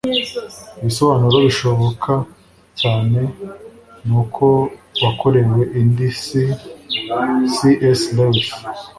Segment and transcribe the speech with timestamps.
[0.81, 2.13] ibisobanuro bishoboka
[2.79, 3.21] cyane
[4.05, 4.45] ni uko
[4.99, 6.43] nakorewe indi si-
[7.53, 7.55] c
[7.99, 8.49] s lewis